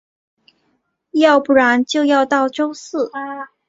[1.11, 3.11] 要不然就要到周四